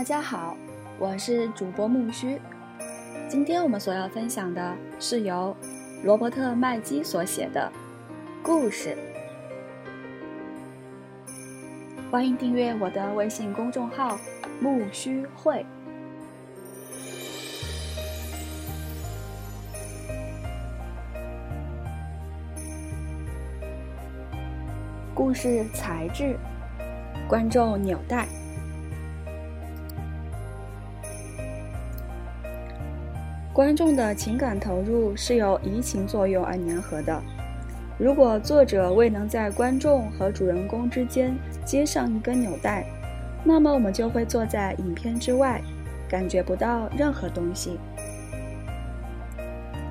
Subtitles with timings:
[0.00, 0.56] 大家好，
[0.98, 2.40] 我是主播木须。
[3.28, 5.54] 今天我们所要分享的是由
[6.02, 7.70] 罗伯特·麦基所写的
[8.42, 8.96] 故事。
[12.10, 14.18] 欢迎订阅我的微信公众号
[14.58, 15.66] “木须会”。
[25.14, 26.38] 故事材质，
[27.28, 28.26] 观众纽带。
[33.60, 37.22] 观众的情感投入是由移情作用而粘合的。
[37.98, 42.86] 如果作者未能在观众和主人公之间接上一根纽带，
[43.44, 45.60] 那么我们就会坐在影片之外，
[46.08, 47.78] 感觉不到任何东西。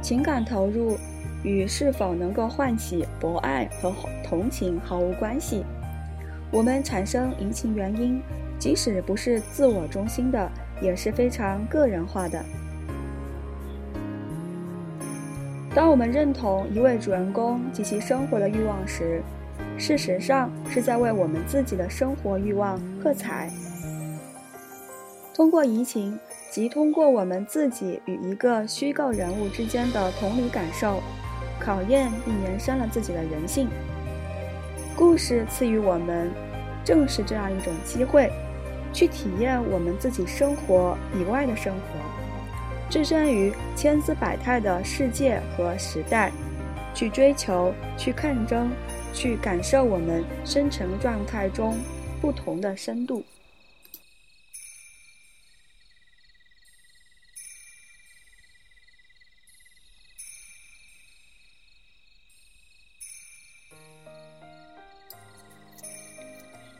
[0.01, 0.97] 情感投入
[1.43, 3.93] 与是否能够唤起博爱和
[4.23, 5.63] 同情毫无关系。
[6.49, 8.19] 我们产生移情原因，
[8.57, 10.51] 即使不是自我中心的，
[10.81, 12.43] 也是非常个人化的。
[15.79, 19.23] 当我们认同一位主人公及其生活的欲望时，
[19.77, 23.49] 事实上是在为我们自己的生活欲望喝彩。
[25.33, 26.19] 通过移情，
[26.51, 31.01] 即通过我们自己与一个虚构人物之间的同理感受，
[31.61, 33.69] 考验并延伸了自己的人性。
[34.97, 36.29] 故事赐予我们，
[36.83, 38.29] 正是这样一种机会，
[38.91, 42.08] 去体验我们自己生活以外的生活。
[42.89, 46.31] 置身于千姿百态的世界和时代，
[46.95, 48.71] 去追求、去抗争、
[49.13, 51.77] 去感受我们深层状态中
[52.19, 53.23] 不同的深度。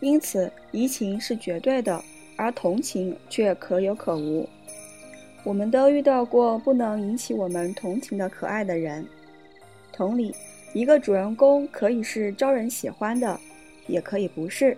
[0.01, 2.03] 因此，移情是绝对的，
[2.35, 4.49] 而同情却可有可无。
[5.43, 9.05] 我们都遇到过不能引起我们同情的可爱的人。
[9.91, 10.33] 同理，
[10.73, 13.39] 一个主人公可以是招人喜欢的，
[13.87, 14.77] 也可以不是。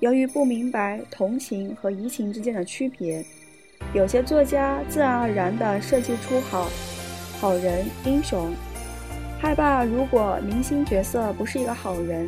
[0.00, 3.24] 由于不明白同情和移情之间的区别，
[3.92, 6.68] 有些作家自然而然地设计出好
[7.38, 8.50] 好人、英雄，
[9.38, 12.26] 害怕如果明星角色不是一个好人，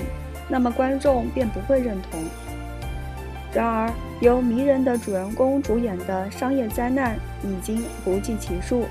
[0.48, 2.22] 那么观众便不会认同。
[3.52, 8.86] 然而，由迷人的主人公主演的商业灾难已经不计其数。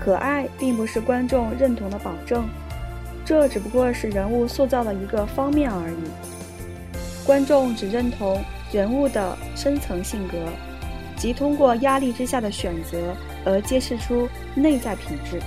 [0.00, 2.48] 可爱并不是观众认同的保证，
[3.24, 7.26] 这只不过是人物塑造的一个方面而已。
[7.26, 8.42] 观众只认同
[8.72, 10.36] 人物的深层性格，
[11.16, 13.14] 即通过压力之下的选择
[13.44, 15.40] 而揭示出内在品质。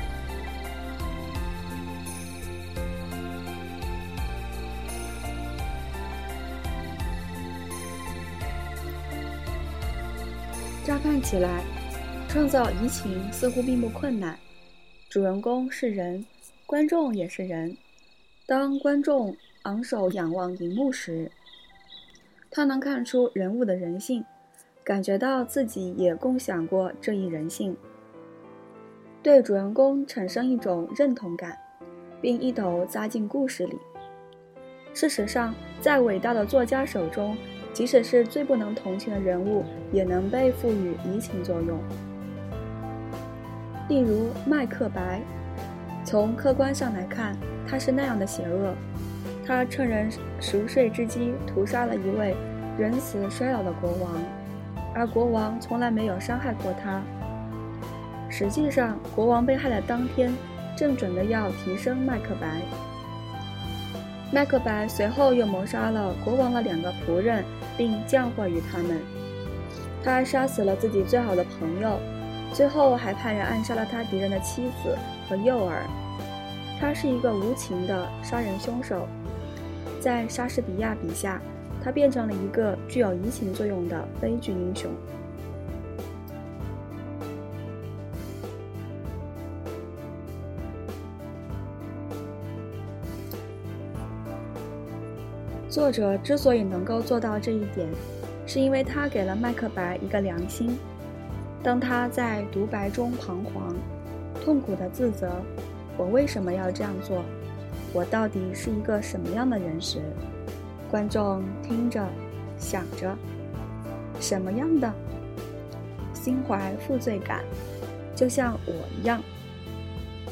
[10.86, 11.64] 乍看起来，
[12.28, 14.38] 创造移情似乎并不困难。
[15.10, 16.24] 主人公是人，
[16.68, 17.76] 观众也是人。
[18.46, 21.32] 当观众昂首仰望荧幕时，
[22.52, 24.24] 他能看出人物的人性，
[24.84, 27.76] 感觉到自己也共享过这一人性，
[29.24, 31.58] 对主人公产生一种认同感，
[32.22, 33.76] 并一头扎进故事里。
[34.94, 37.36] 事实上，在伟大的作家手中。
[37.76, 41.78] 即使是最不能同情的人物，也能被赋予移情作用。
[43.90, 45.20] 例如麦克白，
[46.06, 47.36] 从客观上来看，
[47.68, 48.74] 他是那样的邪恶。
[49.46, 50.10] 他趁人
[50.40, 52.34] 熟睡之机屠杀了一位
[52.80, 54.14] 仁慈衰老的国王，
[54.94, 57.02] 而国王从来没有伤害过他。
[58.30, 60.34] 实际上，国王被害的当天，
[60.78, 62.62] 正准备要提升麦克白。
[64.32, 67.44] 麦克白随后又谋杀了国王的两个仆人。
[67.78, 69.00] 并降祸于他们。
[70.04, 72.00] 他杀死了自己最好的朋友，
[72.54, 74.98] 最后还派人暗杀了他敌人的妻子
[75.28, 75.84] 和幼儿。
[76.80, 79.08] 他是一个无情的杀人凶手。
[80.00, 81.42] 在莎士比亚笔下，
[81.84, 84.92] 他变成了一个具有移情作用的悲剧英雄。
[95.76, 97.86] 作者之所以能够做到这一点，
[98.48, 100.80] 是因为他给了麦克白一个良心。
[101.62, 103.76] 当他在独白中彷徨、
[104.42, 105.30] 痛苦地自责
[106.00, 107.22] “我为什么要这样做？
[107.92, 110.00] 我到底是一个什么样的人”时，
[110.90, 112.08] 观众听着、
[112.58, 113.14] 想着
[114.22, 114.90] ：“什么样的？
[116.14, 117.44] 心怀负罪感，
[118.16, 119.22] 就像我一样。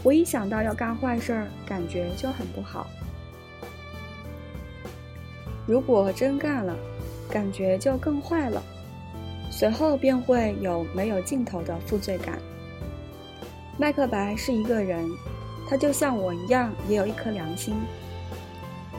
[0.04, 2.88] 我一想到要干坏事儿，感觉就很不好。”
[5.66, 6.76] 如果真干了，
[7.30, 8.62] 感觉就更坏了。
[9.50, 12.40] 随后便会有没有尽头的负罪感。
[13.78, 15.08] 麦克白是一个人，
[15.70, 17.76] 他就像我一样，也有一颗良心。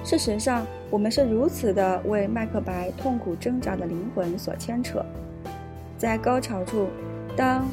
[0.05, 5.05] 事实上，我们是如此的为麦克白痛苦挣扎的灵魂所牵扯。
[5.96, 6.88] 在高潮处，
[7.37, 7.66] 当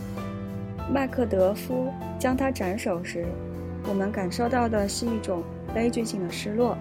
[0.91, 3.25] 麦克德夫将他斩首时，
[3.87, 5.43] 我们感受到的是一种
[5.73, 6.77] 悲剧性的失落。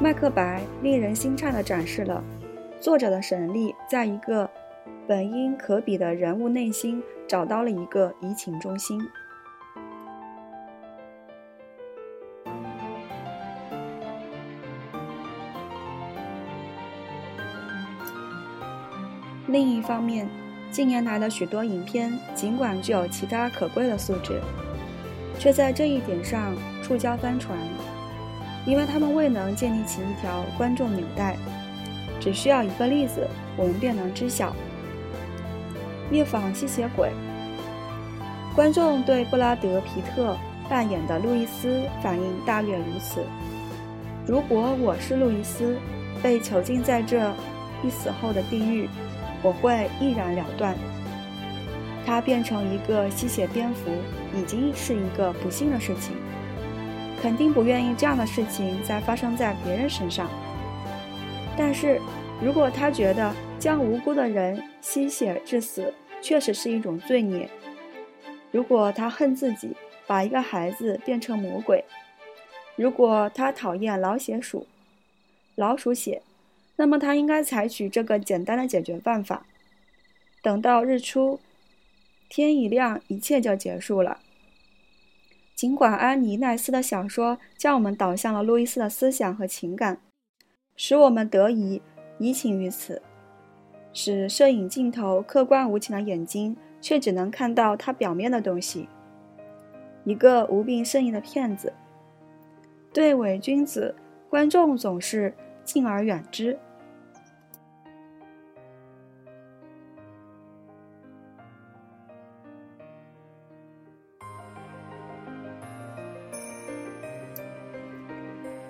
[0.00, 2.22] 麦克白令人心颤地展示了
[2.80, 4.48] 作者的神力，在一个
[5.06, 9.00] 本应可比的人物内心找到了一个移情中心。
[19.46, 20.28] 另一方面，
[20.70, 24.40] 近年来的许多影片尽管具有其他可贵的素质，
[25.38, 27.56] 却在这一点上触礁翻船。
[28.66, 31.36] 因为他们未能建立起一条观众纽带，
[32.18, 34.50] 只需要一个例子，我们便能知晓。
[36.14, 37.08] 《夜访吸血鬼》，
[38.54, 40.36] 观众对布拉德·皮特
[40.68, 43.24] 扮演的路易斯反应大略如此：
[44.26, 45.76] 如果我是路易斯，
[46.22, 47.30] 被囚禁在这
[47.82, 48.88] 一死后的地狱，
[49.42, 50.74] 我会毅然了断。
[52.06, 53.90] 他变成一个吸血蝙蝠，
[54.38, 56.14] 已经是一个不幸的事情。
[57.24, 60.28] 肯定不愿意这样的事情再发生在别人身上。
[61.56, 61.98] 但是，
[62.38, 65.90] 如果他觉得将无辜的人吸血致死
[66.20, 67.48] 确实是一种罪孽，
[68.50, 69.74] 如果他恨自己
[70.06, 71.82] 把一个孩子变成魔鬼，
[72.76, 74.66] 如果他讨厌老血鼠、
[75.54, 76.20] 老鼠血，
[76.76, 79.46] 那么他应该采取这个简单的解决办法：
[80.42, 81.40] 等到日出，
[82.28, 84.18] 天一亮，一切就结束了。
[85.54, 90.00] 尽管安妮奈斯的小说将我们导向了路易斯的思想和情感，
[90.74, 91.80] 使我们得以
[92.18, 93.00] 移情于此，
[93.92, 98.88] 使摄影镜头客观无情的眼睛却只能看到他表面的东西。
[100.04, 101.72] 一个无病呻吟的骗子，
[102.92, 103.94] 对伪君子，
[104.28, 106.58] 观众总是敬而远之。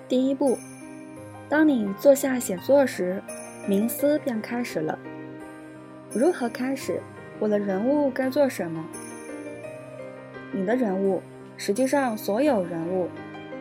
[0.07, 0.55] 第一步，
[1.49, 3.23] 当你坐下写作时，
[3.67, 4.99] 冥思便开始了。
[6.13, 7.01] 如何开始？
[7.39, 8.85] 我的人物该做什么？
[10.51, 11.23] 你的人物，
[11.57, 13.09] 实际上所有人物，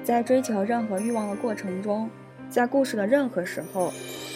[0.03, 2.11] 在追求任何欲望的过程中，
[2.51, 3.91] 在故事的任何时候，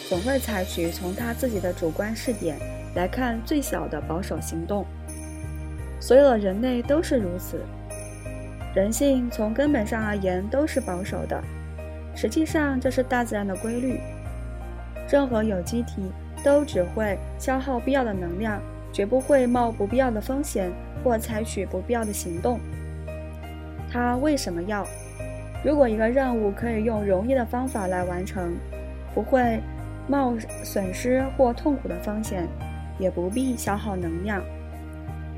[0.08, 2.56] 总会采取从他自己的主观视点
[2.96, 4.86] 来看最小的保守行动。
[6.00, 7.60] 所有的人类都是如此，
[8.74, 11.38] 人性从根本上而言都是保守的。
[12.20, 14.00] 实际上，这是大自然的规律。
[15.08, 16.10] 任何有机体
[16.42, 18.60] 都只会消耗必要的能量，
[18.92, 20.68] 绝不会冒不必要的风险
[21.04, 22.58] 或采取不必要的行动。
[23.88, 24.84] 它为什么要？
[25.64, 28.56] 如果一个任务可以用容易的方法来完成，
[29.14, 29.60] 不会
[30.08, 30.34] 冒
[30.64, 32.48] 损失或痛苦的风险，
[32.98, 34.42] 也不必消耗能量。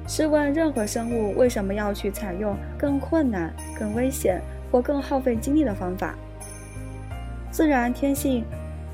[0.09, 4.41] 试问，任何生物为什么要去采用更困难、更危险
[4.73, 6.15] 或更耗费精力的方法？
[7.61, 8.43] 自然天性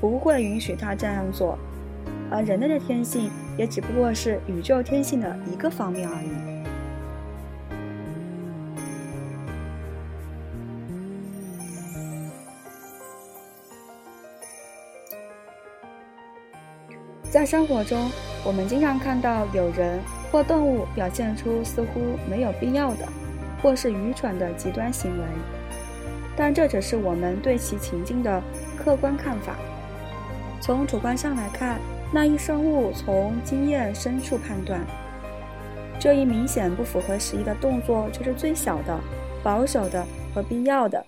[0.01, 1.57] 不会允许他这样做，
[2.29, 6.27] 而人类的天性也只不过是宇宙天性的一个方面而已。
[17.31, 18.11] 在生活中，
[18.43, 19.97] 我们经常看到有人
[20.29, 23.07] 或动物表现出似乎没有必要的，
[23.63, 25.23] 或是愚蠢的极端行为。
[26.37, 28.41] 但这只是我们对其情境的
[28.77, 29.57] 客观看法。
[30.61, 31.79] 从主观上来看，
[32.13, 34.85] 那一生物从经验深处判断，
[35.99, 38.99] 这一明显不符合时宜的动作就是最小的、
[39.43, 41.05] 保守的和必要的。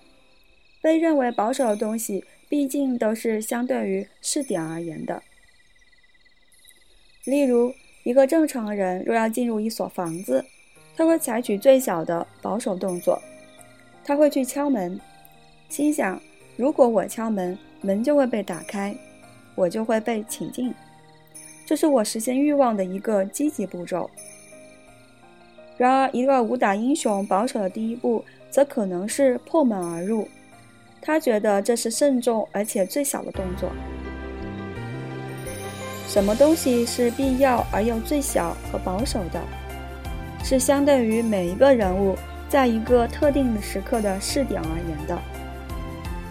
[0.82, 5.22] 被认为保守的东西，毕竟都是相对于试点而言的。
[7.24, 10.44] 例如，一个正常人若要进入一所房子，
[10.96, 13.20] 他会采取最小的保守动作，
[14.04, 14.98] 他会去敲门。
[15.70, 16.20] 心想：
[16.56, 18.94] 如果我敲门，门就会被打开，
[19.54, 20.74] 我就会被请进。
[21.64, 24.10] 这是我实现欲望的一个积极步骤。
[25.78, 30.28] 然而，一个武打英雄保守的第一步，则可能是破门而入。
[31.00, 33.70] 他觉得这是慎重而且最小的动作。
[36.06, 39.40] 什么东西是必要而又最小和保守的？
[40.42, 42.16] 是相对于每一个人物
[42.48, 45.16] 在一个特定的时刻的试点而言的。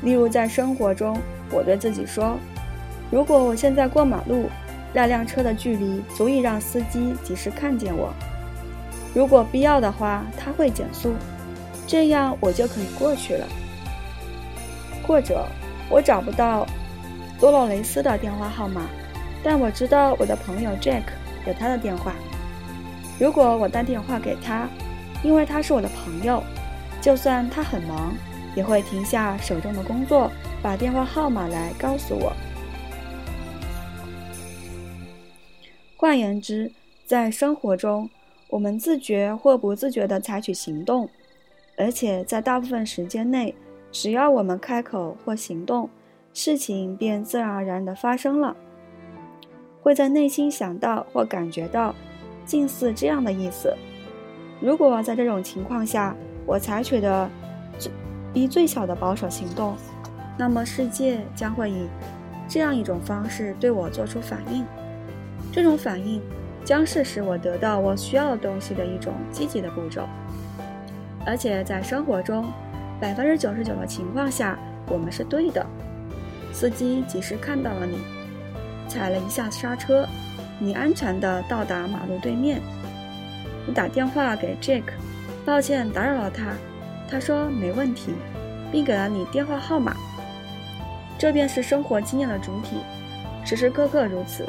[0.02, 1.18] 例如，在生活中，
[1.52, 2.38] 我对自己说
[3.12, 4.50] ：“如果我现在过马路，
[4.94, 8.14] 那辆车的距离足以让司机及时看见我。
[9.14, 11.14] 如果必要的话，他会减速，
[11.86, 13.46] 这样我就可以过去了。
[15.06, 15.46] 或者，
[15.90, 16.66] 我找不到
[17.40, 18.84] 多洛雷斯的电话号码，
[19.44, 21.04] 但我知道我的朋友 Jack
[21.46, 22.14] 有他的电话。
[23.20, 24.68] 如果我打电话给他，
[25.24, 26.42] 因为他是我的朋友，
[27.02, 28.14] 就算他很忙，
[28.56, 32.34] 也会停下手中的工作，把电话号码来告诉我。
[35.96, 36.72] 换言之，
[37.06, 38.10] 在生活中，
[38.50, 41.10] 我们自觉或不自觉地采取行动，
[41.78, 43.54] 而且在大部分时间内，
[43.92, 45.90] 只要我们开口或行动，
[46.34, 48.56] 事情便自然而然地发生了。
[49.82, 51.96] 会在内心想到或感觉到，
[52.46, 53.74] 近似这样的意思。
[54.62, 56.16] 如果在这种情况下，
[56.46, 57.30] 我采取的
[58.34, 59.76] 以最小的保守行动，
[60.38, 61.88] 那么世界将会以
[62.48, 64.66] 这样一种方式对我做出反应。
[65.52, 66.22] 这种反应
[66.64, 70.08] 将是使我得到我需要的东西的一种积极的步骤，
[71.26, 72.46] 而且在生活中，
[73.00, 75.66] 百分之九十九的情况下，我们是对的。
[76.52, 77.98] 司机及时看到了你，
[78.88, 80.08] 踩了一下刹车，
[80.60, 82.62] 你安全地到达马路对面。
[83.66, 84.84] 你打电话给 Jack，
[85.46, 86.54] 抱歉打扰了他，
[87.10, 88.14] 他说没问题，
[88.72, 89.96] 并给了你电话号码。
[91.18, 92.78] 这便是生活经验的主体，
[93.44, 94.46] 时时刻刻如此。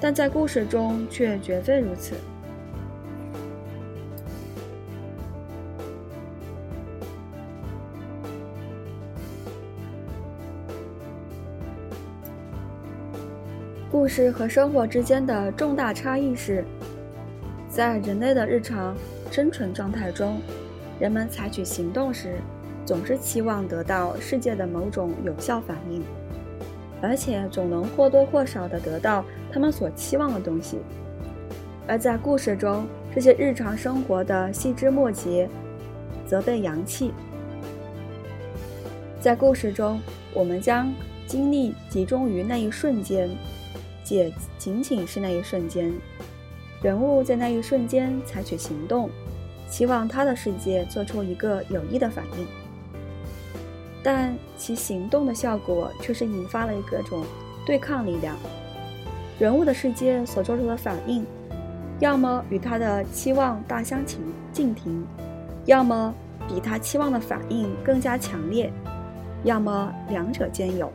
[0.00, 2.14] 但在故事中却绝非如此。
[13.90, 16.64] 故事和生活之间的重大差异是，
[17.68, 18.96] 在人类的日常
[19.30, 20.40] 生存状态中，
[20.98, 22.36] 人们采取行动时，
[22.84, 26.02] 总是期望得到世界的某种有效反应。
[27.00, 30.78] 而且总能或多或少地得到他们所期望的东西，
[31.86, 35.48] 而在故事中，这些日常生活的细枝末节
[36.26, 37.12] 则被扬弃。
[39.20, 40.00] 在故事中，
[40.34, 40.92] 我们将
[41.24, 43.30] 精力集中于那一瞬间，
[44.02, 45.92] 且仅仅是那一瞬间。
[46.82, 49.08] 人物在那一瞬间采取行动，
[49.70, 52.46] 期望他的世界做出一个有益的反应。
[54.02, 57.24] 但其行动的效果却是引发了各种
[57.66, 58.36] 对抗力量。
[59.38, 61.24] 人物的世界所做出的反应，
[62.00, 64.20] 要么与他的期望大相径
[64.52, 65.04] 径庭，
[65.66, 66.14] 要么
[66.48, 68.72] 比他期望的反应更加强烈，
[69.44, 70.90] 要么两者兼有。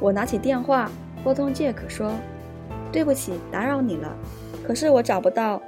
[0.00, 0.90] 我拿起电话
[1.22, 2.12] 拨通杰克说
[2.92, 4.16] ：“对不起，打扰你了，
[4.66, 5.60] 可是我找不到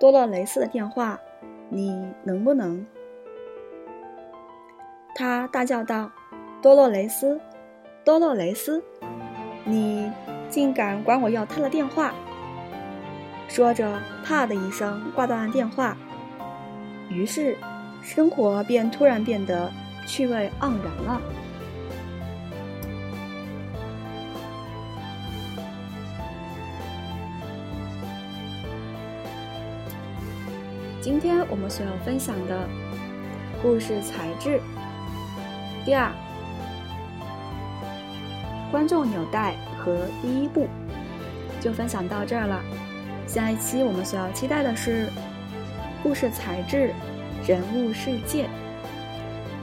[0.00, 1.20] 多洛雷斯的电话，
[1.68, 2.84] 你能不能？”
[5.14, 6.10] 他大叫道
[6.62, 7.38] ：“多洛雷斯，
[8.04, 8.82] 多洛雷斯，
[9.64, 10.10] 你
[10.48, 12.12] 竟敢管我要他的电话！”
[13.46, 15.96] 说着，啪的一声挂断了电话。
[17.10, 17.56] 于是，
[18.00, 19.70] 生活便突然变得
[20.06, 21.20] 趣味盎然了。
[31.00, 32.68] 今天我们所要分享的
[33.62, 34.60] 故事材质。
[35.84, 36.12] 第二，
[38.70, 40.68] 观众纽带和第一步
[41.58, 42.60] 就分享到这儿了。
[43.26, 45.08] 下一期我们所要期待的是
[46.02, 46.92] 故事材质、
[47.46, 48.46] 人物世界。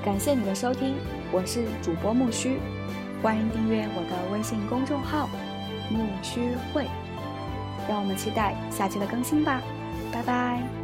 [0.04, 0.96] 感谢你的收听，
[1.32, 2.58] 我是主播木须，
[3.22, 5.30] 欢迎订阅我的微信公众号
[5.92, 6.88] “木须会”。
[7.88, 9.62] 让我们期待下期的更新吧，
[10.12, 10.77] 拜拜。